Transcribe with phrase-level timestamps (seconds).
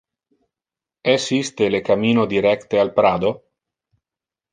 [1.11, 3.31] Es iste le cammino directe al Prado?